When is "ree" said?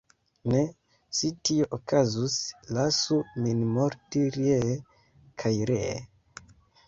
4.37-4.73, 5.73-5.85